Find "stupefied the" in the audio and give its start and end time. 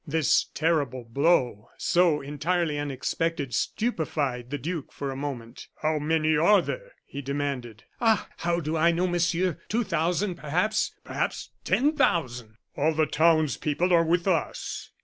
3.53-4.57